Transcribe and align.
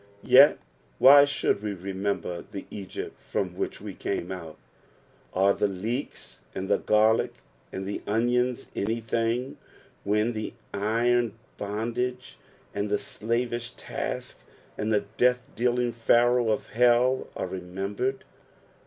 Yet 0.25 0.57
why 0.97 1.25
should 1.25 1.61
we 1.61 1.73
remember 1.73 2.43
the 2.51 2.65
Egypt 2.71 3.21
from 3.21 3.55
which 3.55 3.79
we 3.79 3.93
came 3.93 4.31
out? 4.31 4.57
Are 5.31 5.53
the 5.53 5.67
leeks 5.67 6.39
and 6.55 6.67
the 6.67 6.79
garlic, 6.79 7.35
and 7.71 7.85
the 7.85 8.01
onions 8.07 8.71
anjtning, 8.75 9.57
when 10.03 10.33
the 10.33 10.53
iron 10.73 11.35
bondage, 11.59 12.39
and 12.73 12.89
the 12.89 12.97
elavish 13.21 13.73
tasks, 13.77 14.39
Hud 14.75 14.89
the 14.89 15.05
death 15.17 15.47
dealing 15.55 15.91
Pharaoh 15.91 16.49
of 16.49 16.69
hell 16.69 17.27
are 17.35 17.45
remembered 17.45 18.23